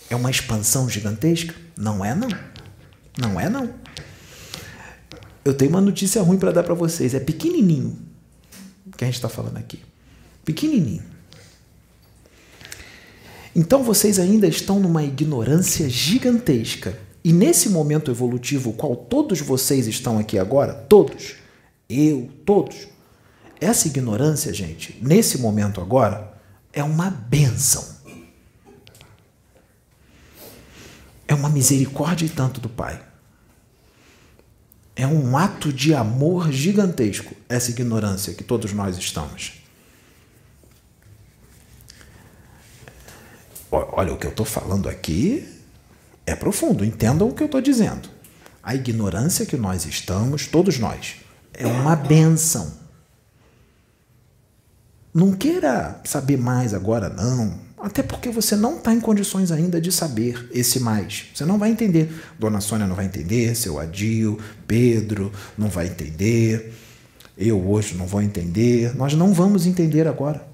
[0.09, 1.55] É uma expansão gigantesca?
[1.77, 2.29] Não é, não.
[3.17, 3.73] Não é, não.
[5.43, 7.13] Eu tenho uma notícia ruim para dar para vocês.
[7.13, 7.97] É pequenininho
[8.97, 9.79] que a gente está falando aqui.
[10.45, 11.03] Pequenininho.
[13.55, 16.97] Então vocês ainda estão numa ignorância gigantesca.
[17.23, 21.35] E nesse momento evolutivo, qual todos vocês estão aqui agora, todos,
[21.87, 22.87] eu, todos.
[23.61, 26.33] Essa ignorância, gente, nesse momento agora,
[26.73, 27.92] é uma benção.
[31.27, 33.01] É uma misericórdia e tanto do Pai.
[34.95, 39.63] É um ato de amor gigantesco, essa ignorância que todos nós estamos.
[43.71, 45.49] Olha, o que eu estou falando aqui
[46.25, 48.07] é profundo, entendam o que eu estou dizendo.
[48.61, 51.15] A ignorância que nós estamos, todos nós,
[51.53, 52.71] é uma benção.
[55.13, 57.59] Não queira saber mais agora, não.
[57.83, 61.25] Até porque você não está em condições ainda de saber esse mais.
[61.35, 62.09] Você não vai entender.
[62.39, 66.71] Dona Sônia não vai entender, seu Adio, Pedro não vai entender.
[67.37, 70.47] Eu hoje não vou entender, nós não vamos entender agora.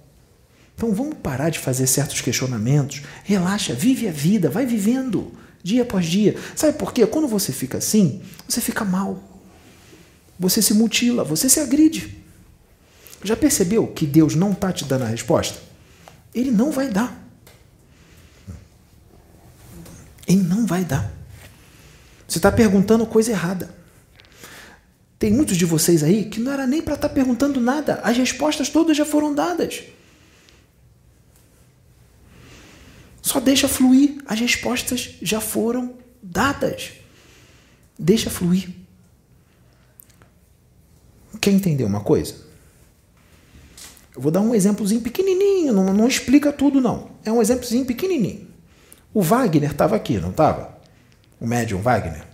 [0.75, 3.03] Então vamos parar de fazer certos questionamentos.
[3.23, 6.35] Relaxa, vive a vida, vai vivendo dia após dia.
[6.55, 7.05] Sabe por quê?
[7.05, 9.21] Quando você fica assim, você fica mal.
[10.39, 12.17] Você se mutila, você se agride.
[13.23, 15.68] Já percebeu que Deus não está te dando a resposta?
[16.33, 17.17] Ele não vai dar.
[20.27, 21.11] Ele não vai dar.
[22.27, 23.73] Você está perguntando coisa errada.
[25.17, 27.95] Tem muitos de vocês aí que não era nem para estar tá perguntando nada.
[28.03, 29.83] As respostas todas já foram dadas.
[33.21, 34.21] Só deixa fluir.
[34.25, 36.91] As respostas já foram dadas.
[37.97, 38.69] Deixa fluir.
[41.41, 42.48] Quer entender uma coisa?
[44.19, 47.11] Eu vou dar um exemplozinho pequenininho, não, não explica tudo não.
[47.23, 48.49] É um exemplozinho pequenininho.
[49.13, 50.77] O Wagner estava aqui, não estava?
[51.39, 52.25] O médium Wagner.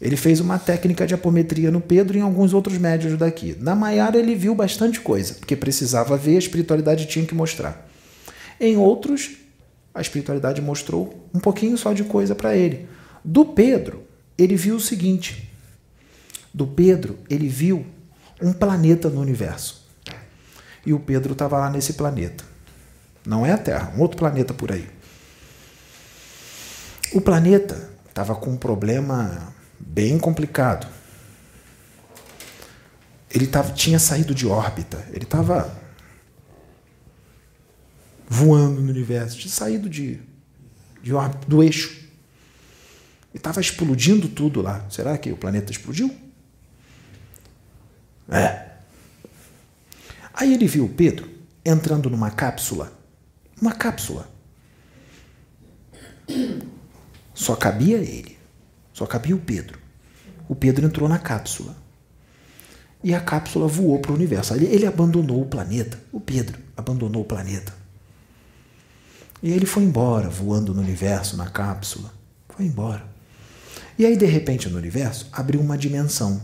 [0.00, 3.54] Ele fez uma técnica de apometria no Pedro e em alguns outros médios daqui.
[3.60, 7.86] Na Maiara ele viu bastante coisa, porque precisava ver, a espiritualidade tinha que mostrar.
[8.58, 9.32] Em outros,
[9.94, 12.88] a espiritualidade mostrou um pouquinho só de coisa para ele.
[13.22, 14.04] Do Pedro,
[14.38, 15.50] ele viu o seguinte:
[16.54, 17.84] do Pedro, ele viu
[18.40, 19.79] um planeta no universo.
[20.84, 22.44] E o Pedro estava lá nesse planeta.
[23.24, 24.88] Não é a Terra, um outro planeta por aí.
[27.12, 30.86] O planeta estava com um problema bem complicado.
[33.30, 35.78] Ele tava, tinha saído de órbita, ele estava
[38.28, 40.20] voando no universo, tinha saído de,
[41.02, 42.08] de órbita, do eixo.
[43.32, 44.84] E estava explodindo tudo lá.
[44.88, 46.14] Será que o planeta explodiu?
[48.28, 48.69] É.
[50.40, 51.28] Aí ele viu Pedro
[51.62, 52.90] entrando numa cápsula.
[53.60, 54.26] Uma cápsula.
[57.34, 58.38] Só cabia ele.
[58.94, 59.78] Só cabia o Pedro.
[60.48, 61.76] O Pedro entrou na cápsula.
[63.04, 64.54] E a cápsula voou para o universo.
[64.54, 66.00] Ele, ele abandonou o planeta.
[66.10, 67.74] O Pedro abandonou o planeta.
[69.42, 72.14] E ele foi embora, voando no universo, na cápsula.
[72.48, 73.04] Foi embora.
[73.98, 76.40] E aí, de repente, no universo, abriu uma dimensão.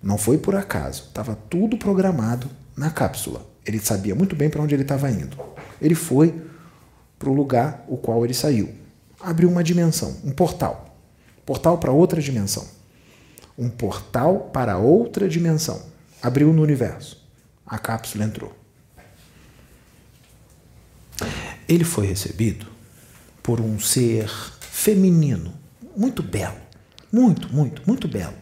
[0.00, 1.06] Não foi por acaso.
[1.08, 3.44] Estava tudo programado na cápsula.
[3.64, 5.36] Ele sabia muito bem para onde ele estava indo.
[5.80, 6.34] Ele foi
[7.18, 8.72] para o lugar o qual ele saiu.
[9.20, 10.96] Abriu uma dimensão, um portal.
[11.44, 12.66] Portal para outra dimensão.
[13.58, 15.82] Um portal para outra dimensão.
[16.22, 17.24] Abriu no universo.
[17.64, 18.52] A cápsula entrou.
[21.68, 22.66] Ele foi recebido
[23.42, 24.28] por um ser
[24.60, 25.54] feminino,
[25.96, 26.56] muito belo,
[27.10, 28.34] muito, muito, muito belo,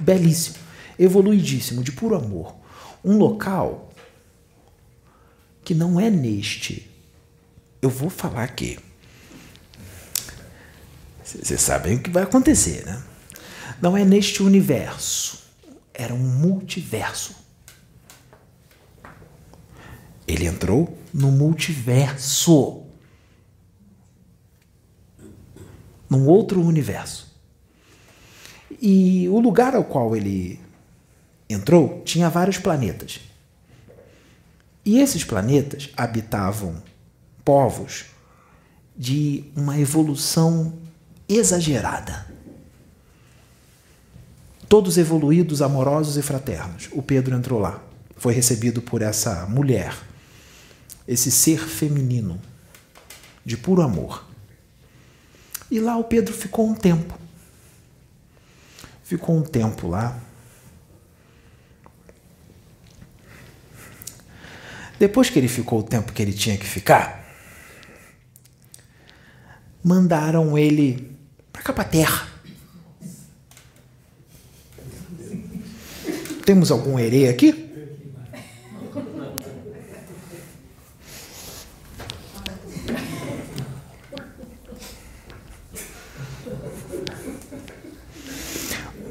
[0.00, 0.56] belíssimo,
[0.98, 2.59] evoluidíssimo, de puro amor.
[3.04, 3.92] Um local
[5.64, 6.90] que não é neste.
[7.80, 8.78] Eu vou falar aqui
[11.38, 13.00] vocês sabem o que vai acontecer, né?
[13.80, 15.44] Não é neste universo,
[15.94, 17.36] era um multiverso.
[20.26, 22.84] Ele entrou no multiverso.
[26.08, 27.32] Num outro universo.
[28.80, 30.58] E o lugar ao qual ele
[31.52, 33.20] entrou tinha vários planetas.
[34.84, 36.82] E esses planetas habitavam
[37.44, 38.06] povos
[38.96, 40.72] de uma evolução
[41.28, 42.26] exagerada.
[44.68, 46.88] Todos evoluídos, amorosos e fraternos.
[46.92, 47.82] O Pedro entrou lá.
[48.16, 49.96] Foi recebido por essa mulher,
[51.08, 52.40] esse ser feminino,
[53.44, 54.26] de puro amor.
[55.70, 57.18] E lá o Pedro ficou um tempo.
[59.02, 60.20] Ficou um tempo lá.
[65.00, 67.24] Depois que ele ficou o tempo que ele tinha que ficar,
[69.82, 71.16] mandaram ele
[71.50, 72.28] para cá para terra.
[76.44, 77.66] Temos algum herê aqui?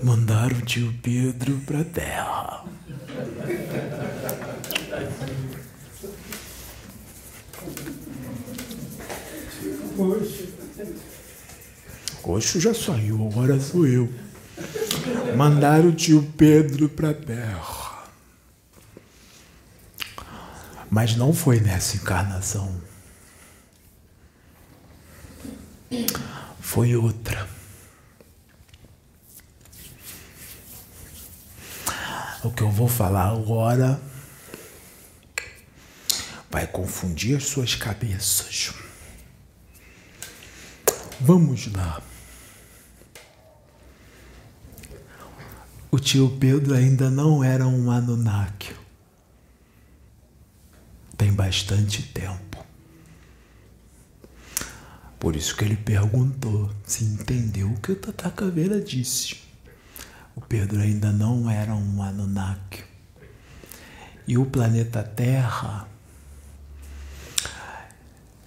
[0.04, 2.69] Mandaram o tio Pedro para terra.
[12.40, 14.10] Oxo já saiu, agora sou eu.
[15.36, 18.08] Mandaram o tio Pedro para a terra.
[20.90, 22.82] Mas não foi nessa encarnação.
[26.62, 27.46] Foi outra.
[32.46, 34.00] O que eu vou falar agora
[36.50, 38.72] vai confundir as suas cabeças.
[41.20, 42.02] Vamos lá.
[45.92, 48.76] O tio Pedro ainda não era um Anunnaki.
[51.18, 52.64] Tem bastante tempo.
[55.20, 59.38] Por isso que ele perguntou se entendeu o que o Tata Caveira disse.
[60.36, 62.84] O Pedro ainda não era um Anunnaki.
[64.28, 65.88] E o planeta Terra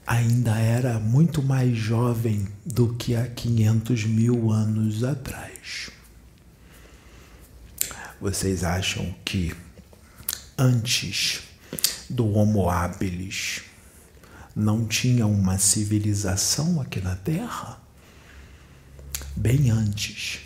[0.06, 5.90] ainda era muito mais jovem do que há 500 mil anos atrás.
[8.22, 9.52] Vocês acham que
[10.56, 11.42] antes
[12.08, 13.62] do Homo habilis
[14.54, 17.80] não tinha uma civilização aqui na Terra?
[19.34, 20.38] Bem antes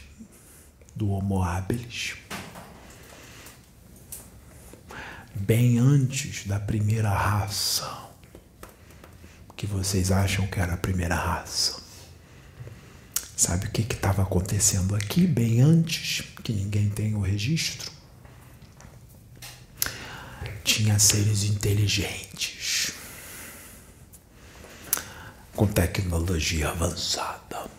[0.94, 2.14] do Homo habilis.
[5.34, 8.08] Bem antes da primeira raça
[9.54, 11.85] que vocês acham que era a primeira raça.
[13.36, 17.92] Sabe o que estava acontecendo aqui bem antes que ninguém tenha o registro?
[20.64, 22.92] Tinha seres inteligentes,
[25.54, 27.70] com tecnologia avançada.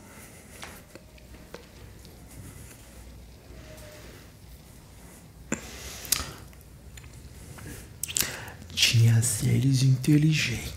[8.75, 10.76] Tinha seres inteligentes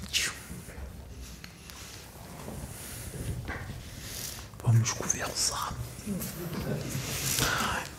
[4.81, 5.75] Vamos conversar.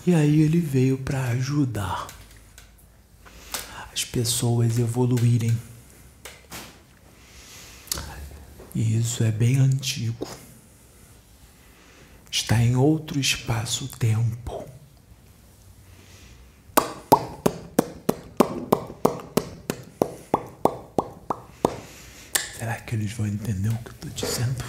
[0.08, 2.08] E aí ele veio para ajudar
[3.94, 5.56] as pessoas evoluírem.
[8.74, 10.28] E isso é bem antigo.
[12.32, 14.68] Está em outro espaço-tempo.
[22.58, 24.66] Será que eles vão entender o que eu estou dizendo?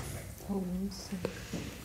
[0.50, 1.81] É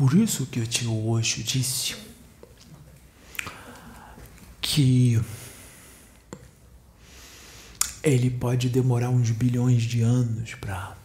[0.00, 1.94] por isso que o tio Osho disse
[4.62, 5.20] que
[8.02, 10.96] ele pode demorar uns bilhões de anos para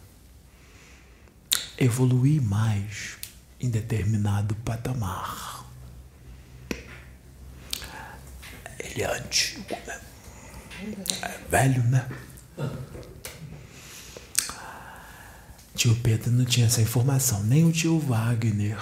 [1.78, 3.18] evoluir mais
[3.60, 5.66] em determinado patamar.
[8.80, 10.00] Ele é antigo, né?
[11.22, 12.08] É velho, né?
[15.76, 18.80] Tio Pedro não tinha essa informação, nem o tio Wagner.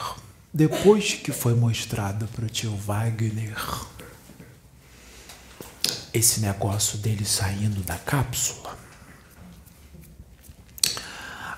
[0.54, 3.58] Depois que foi mostrado para o tio Wagner
[6.14, 8.78] esse negócio dele saindo da cápsula,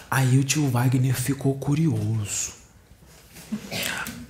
[0.10, 2.54] aí o tio Wagner ficou curioso.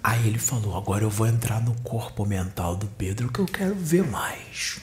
[0.04, 3.76] Aí ele falou: Agora eu vou entrar no corpo mental do Pedro que eu quero
[3.76, 4.80] ver mais.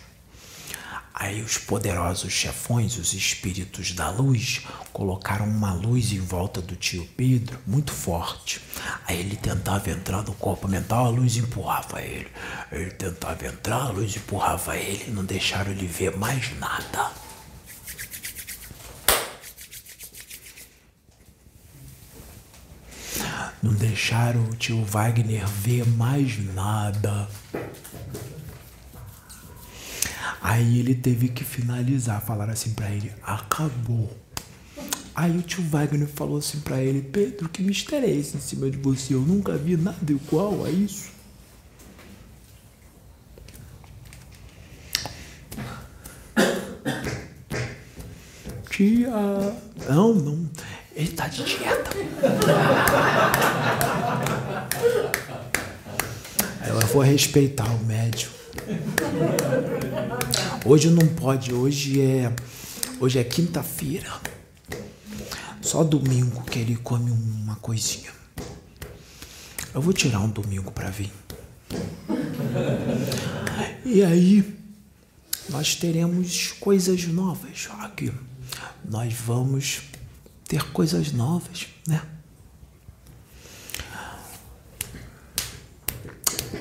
[1.22, 4.62] Aí os poderosos chefões, os espíritos da luz,
[4.92, 8.60] colocaram uma luz em volta do tio Pedro, muito forte.
[9.06, 12.26] Aí ele tentava entrar no corpo mental, a luz empurrava ele.
[12.72, 17.12] Ele tentava entrar, a luz empurrava ele, não deixaram ele ver mais nada.
[23.62, 27.28] Não deixaram o tio Wagner ver mais nada.
[30.52, 34.14] Aí ele teve que finalizar, falar assim para ele: acabou.
[35.14, 38.70] Aí o tio Wagner falou assim para ele: Pedro, que mistério é esse em cima
[38.70, 39.14] de você?
[39.14, 41.08] Eu nunca vi nada igual a isso.
[48.68, 49.10] Tia,
[49.88, 50.50] não, não,
[50.94, 51.90] ele tá de dieta.
[56.60, 58.34] Ela foi respeitar o médico.
[60.64, 62.32] Hoje não pode, hoje é
[63.00, 64.08] hoje é quinta-feira.
[65.60, 68.12] Só domingo que ele come uma coisinha.
[69.74, 71.10] Eu vou tirar um domingo para vir.
[73.84, 74.56] E aí
[75.48, 78.12] nós teremos coisas novas aqui.
[78.84, 79.82] Nós vamos
[80.46, 82.02] ter coisas novas, né?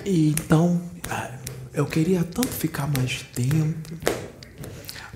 [0.03, 0.81] E então
[1.73, 3.97] eu queria tanto ficar mais tempo,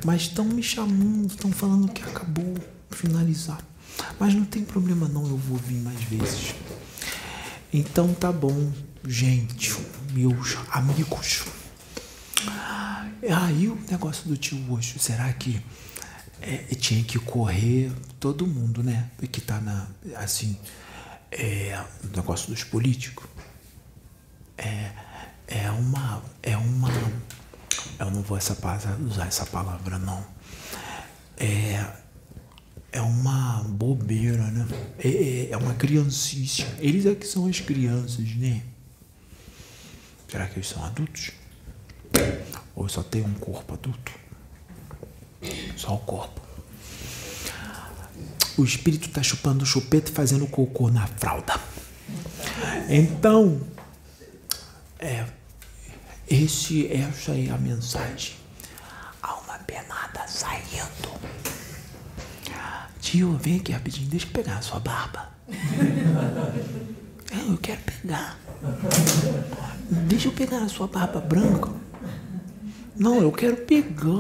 [0.04, 2.56] mas estão me chamando, estão falando que acabou,
[2.90, 3.60] finalizar.
[4.20, 6.56] Mas não tem problema não, eu vou vir mais vezes.
[7.74, 8.72] Então tá bom,
[9.06, 9.76] gente,
[10.14, 11.44] meus amigos.
[13.30, 15.62] Aí o negócio do tio Oxo, será que
[16.42, 19.10] é, tinha que correr todo mundo, né?
[19.32, 20.58] Que tá na, assim,
[21.32, 21.84] é,
[22.16, 23.26] negócio dos políticos.
[24.58, 24.92] É,
[25.48, 26.22] é uma.
[26.42, 26.90] É uma.
[28.00, 28.58] Eu não vou essa,
[29.06, 30.26] usar essa palavra, não.
[31.38, 31.86] É.
[32.92, 34.66] É uma bobeira, né?
[34.98, 36.66] É, é, é uma criancice.
[36.80, 38.64] Eles é que são as crianças, né?
[40.30, 41.32] Será que eles são adultos?
[42.74, 44.14] Ou só tem um corpo adulto?
[45.76, 46.42] Só o corpo.
[48.58, 51.60] O espírito está chupando o chupeta e fazendo cocô na fralda.
[52.88, 53.62] Então,
[55.00, 55.26] é,
[56.30, 58.36] esse, essa é a mensagem.
[59.22, 61.14] Há uma penada saindo.
[63.00, 65.30] Tio, vem aqui rapidinho, deixa eu pegar a sua barba.
[67.32, 68.38] É, eu quero pegar.
[70.08, 71.70] Deixa eu pegar a sua barba branca.
[72.96, 74.16] Não, eu quero pegar.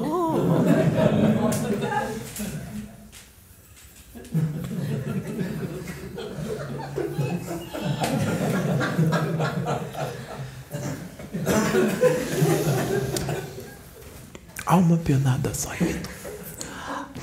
[14.65, 16.09] Há uma penada saindo.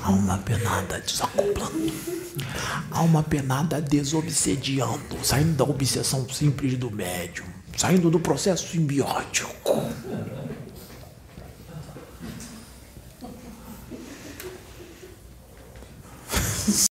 [0.01, 1.91] Há uma penada desacoplando.
[2.89, 9.53] Há uma penada desobsediando, saindo da obsessão simples do médium, saindo do processo simbiótico.